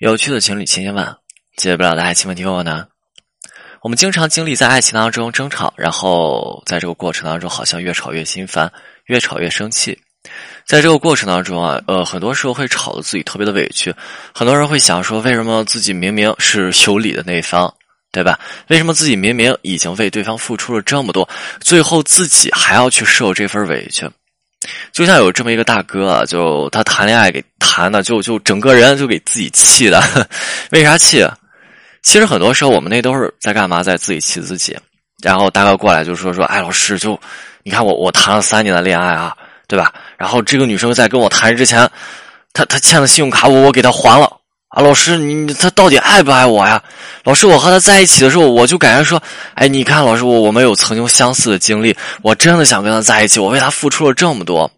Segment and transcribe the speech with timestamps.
[0.00, 1.18] 有趣的情侣千千万，
[1.58, 2.86] 解决不了的爱情问题问我呢。
[3.82, 8.72] 我们经常经历在爱情当中争吵，然后在这个过程当中，好像越吵越心烦，
[9.04, 10.00] 越吵越生气。
[10.66, 13.94] 在这个过程当中啊，呃，很多时候会吵得自己特别的委屈。
[14.34, 17.74] 很多人会想说，为什么自己明明是有理的那一方，
[18.10, 18.40] 对吧？
[18.68, 21.28] 为什么自己明明已经为对方付出了这么多，
[21.60, 24.08] 最后自己还要去受这份委屈？
[24.92, 30.02] 就像有这么一个大哥，就他谈恋爱给谈的，就就整个人就给自己气的。
[30.70, 31.26] 为啥气？
[32.02, 34.76] 其实很多时候我们那都是在干嘛，在自己气自己。
[35.22, 37.18] 然后大哥过来就说说，哎，老师，就
[37.62, 39.36] 你看我我谈了三年的恋爱啊，
[39.68, 39.92] 对吧？
[40.16, 41.88] 然后这个女生在跟我谈之前，
[42.52, 44.39] 她她欠的信用卡我我给她还了。
[44.70, 46.80] 啊，老师，你他到底爱不爱我呀？
[47.24, 49.20] 老师，我和他在一起的时候，我就感觉说，
[49.54, 54.70] 哎，你看，老师，我我们有曾经相似的经历，我真的想跟他在一起，我为他付出了这么多，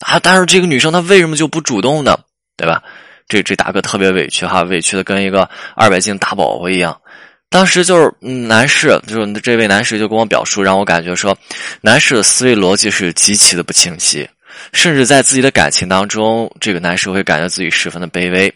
[0.00, 2.18] 啊，但是这个女生她为什么就不主动呢？
[2.56, 2.82] 对吧？
[3.28, 6.98] 这这大哥特别委屈哈，委屈的跟一个二百斤大宝宝一样。
[7.50, 11.36] 当时就是男士，就是这位男士就跟我表述，让我感觉说，
[11.82, 14.26] 男士的思维逻辑是极其的不清晰，
[14.72, 18.52] 甚至在自己的感情当中，这个男士会感觉自己十分的卑微。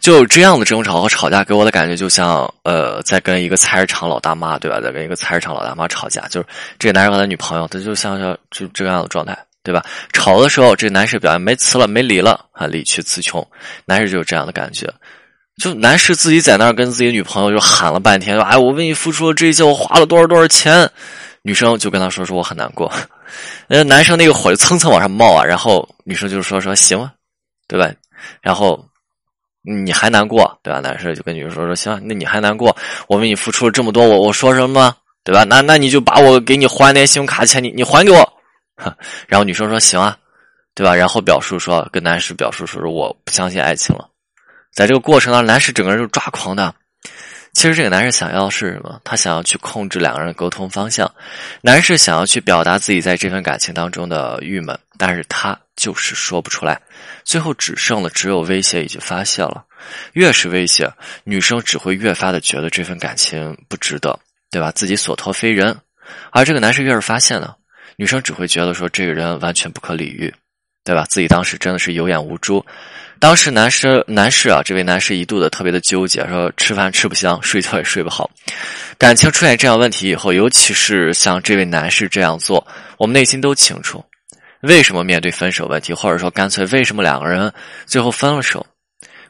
[0.00, 4.80] 就这样的争吵和吵架，给我的感觉就像，呃，在跟一个菜市场老大妈，对吧？
[4.80, 6.46] 在跟一个菜市场老大妈吵架，就是
[6.78, 9.84] 这个男人和他女朋友，他就像像就这样的状态，对吧？
[10.12, 13.44] 吵的时候，这个男士表现没词了，没理了，啊，理屈词穷，
[13.86, 14.92] 男士就是这样的感觉。
[15.62, 20.88] 就男士自己在那儿跟自己女朋友就喊了半天，说：“哎，我为你付出了这些，我花了多少多少钱。”
[21.42, 22.92] 女生就跟他说：“说我很难过。”
[23.66, 27.10] 那男生那个火就蹭蹭往上冒啊，然后女生就说：“说行啊，
[27.66, 27.90] 对吧？”
[28.42, 28.84] 然后。
[29.66, 30.78] 你还难过，对吧？
[30.78, 32.76] 男士就跟女生说说，行，那你还难过？
[33.08, 35.42] 我为你付出了这么多，我我说什么，对吧？
[35.44, 38.32] 那那你就把我给你还那信用卡钱，你你还给我。
[39.26, 40.16] 然后女生说行啊，
[40.74, 40.94] 对吧？
[40.94, 44.08] 然后表述说跟男士表述说，我不相信爱情了。
[44.72, 46.72] 在这个过程当中，男士整个人就抓狂的。
[47.56, 49.00] 其实这个男士想要是什么？
[49.02, 51.10] 他想要去控制两个人的沟通方向。
[51.62, 55.58] 男士想要去表达自己在这份感情当中的郁闷，但是他。
[55.74, 56.80] 就是说不出来，
[57.22, 59.62] 最后只剩了只有威胁以及发泄了。
[60.14, 60.90] 越是威胁，
[61.22, 64.18] 女生只会越发的觉得这份感情不值得，
[64.50, 64.72] 对吧？
[64.72, 65.76] 自己所托非人。
[66.30, 67.54] 而这个男生越是发现呢，
[67.96, 70.34] 女生只会觉得说这个人完全不可理喻，
[70.82, 71.04] 对吧？
[71.10, 72.64] 自己当时真的是有眼无珠。
[73.18, 78.30] 当时男士男士啊，这位男士一度的特别的纠结，说吃饭吃不香，睡觉也睡不好。
[78.98, 82.66] 感情出现这样问题以后，尤其是像这位男士这样做，
[82.98, 84.04] 我们内心都清楚。
[84.60, 87.52] 为什么面对分手问题，或者说干脆为什么两个人
[87.84, 88.64] 最后分了手，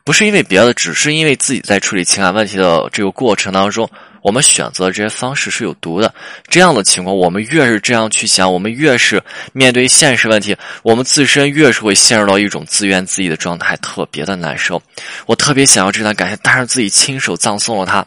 [0.06, 3.90] 不是因为别的，只是因为自己在处理情感问题的这个过程当中，
[4.22, 6.14] 我们选择这些方式是有毒的。
[6.46, 9.20] 这样的情况，我们越是这样去想，我们越是
[9.52, 14.80] 面对现实问题，我们自身越是会陷入到一种自怨自艾的状态，特别的难受。
[15.26, 18.06] 我特别想要这段感情，但是自己亲手葬送了他，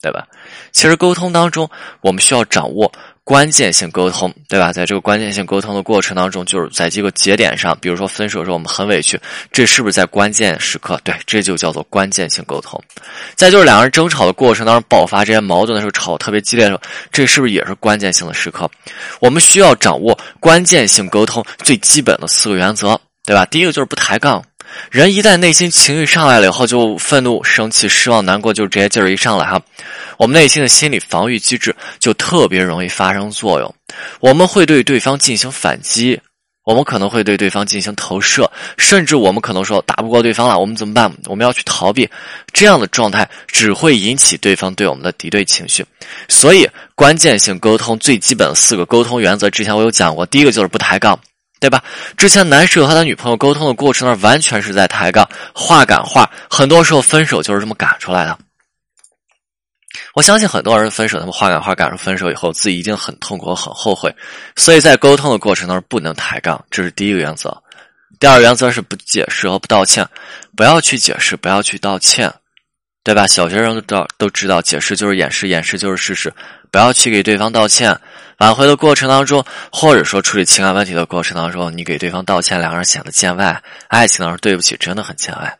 [0.00, 0.28] 对吧？
[0.70, 1.68] 其实沟通当中，
[2.00, 2.92] 我们需要掌握。
[3.22, 4.72] 关键性沟通，对吧？
[4.72, 9.20] 在这个关键性沟通的过程当中，就是在这个节点上，比如说分手的时候我们很委屈，
[9.52, 11.00] 这是不是在关键时刻？
[11.04, 12.82] 对，这就叫做关键性沟通。
[13.36, 16.82] 再就是两个人争吵的过程当中爆发这些矛盾的时候，吵特别激烈的时候，
[17.12, 18.68] 这是不是也是关键性的时刻？
[19.20, 23.44] 我们需要掌握关键性沟通最基本的四个原则，对吧？
[23.46, 24.42] 第一个就是不抬杠。
[24.90, 29.60] 人一旦内心情绪上来了以后，就愤怒、生气、失望、难过，就这些劲儿一上来哈，
[30.20, 33.74] 我们内心的心理防御机制就特别容易发生作用。
[34.20, 36.20] 我们会对对方进行反击，
[36.62, 41.10] 我们可能会对对方进行投射，甚至我们可能说打不过对方了，我们怎么办？
[41.24, 42.06] 我们要去逃避。
[42.52, 45.82] 这样的状态只会引起对方对我们的敌对情绪。
[46.28, 51.18] 所以，关键性沟通最基本的四个沟通原则，之前我有讲过，第一个就是不抬杠。
[51.58, 51.82] 对吧？
[52.16, 58.38] 之前男士和他女朋友沟通的过程那完全是在抬杠，话赶话，很多时候分手就是这么赶出来的。
[60.14, 64.14] 我相信很多人分手，他们话赶话赶出分手以后，自己一定很痛苦、很后悔。
[64.56, 67.56] 所以在沟通的过程当中不能抬杠，这是第一个原则。
[68.18, 70.06] 第二个原则是不解释和不道歉，
[70.56, 72.32] 不要去解释，不要去道歉，
[73.02, 73.26] 对吧？
[73.26, 76.32] 小学生都知道，都知道，解释就是掩饰，掩饰就是事实，
[76.70, 77.98] 不要去给对方道歉。
[78.38, 83.62] 挽回的过程当中，或者说处理情感问题的过程当中，你给对方道歉，两个人显得见外。
[83.88, 85.58] 爱情当中，对不起，真的很见外。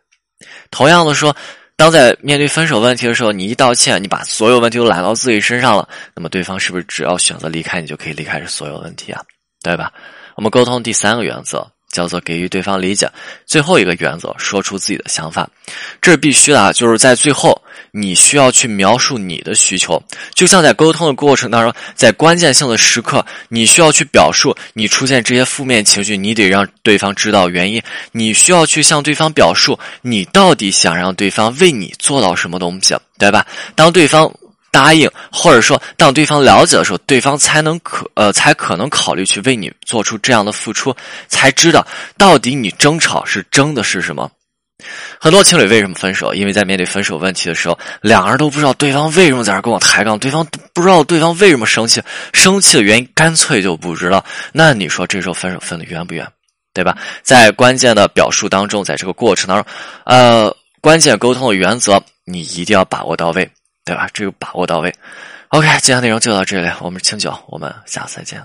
[0.71, 1.35] 同样的说，
[1.81, 9.23] 当在面对分手问题的时候，你一道歉，你把所有问题都揽到自己身上了，那么对方是不是只要选择离开，你就可以离开这所有问题啊？
[9.63, 9.91] 对吧？
[10.37, 13.11] 我们沟通第三个原则，叫做给予对方理解。
[13.47, 15.49] 最后一个原则，说出自己的想法，
[16.01, 16.73] 这是必须的啊！
[16.73, 17.61] 就是在最后，
[17.91, 20.03] 你需要去描述你的需求，
[20.35, 27.83] 就像在沟通的过程当中，在关键性的时刻，你需要去表述你出现这些负面情绪，你得让对方知道原因。
[28.13, 33.47] 你需要去向对方表述，你到底想让对方为你做到什么东西，对吧？
[33.75, 34.33] 当对方。
[34.71, 40.95] 答应，或者说当对方了解的时候，对方才能可呃才可能考虑去为你做出这样的付出，
[41.29, 41.87] 才知道
[42.17, 44.31] 到底你争吵是争的是什么。
[45.19, 46.33] 很多情侣为什么分手？
[46.33, 52.03] 因为在面对分手问题的时候，两个人都不知道对方为什么在这跟我抬杠，对方不知道对方为什么生气，
[52.33, 54.25] 生气的原因干脆就不知道。
[54.53, 56.27] 那你说这时候分手分的冤不冤？
[56.73, 56.97] 对吧？
[57.23, 59.67] 在关键的表述当中，在这个过程当中，
[60.05, 63.51] 呃，关键沟通的原则你一定要把握到位。
[63.91, 64.09] 对吧？
[64.15, 64.95] 只有把握到位。
[65.49, 68.41] OK，今天内容就到这里，我们是清酒，我们下次再见。